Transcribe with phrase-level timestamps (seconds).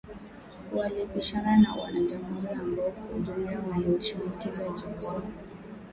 [0.75, 5.21] Walipishana na wana Jamhuri ambao kwa ujumla walimshinikiza Jackson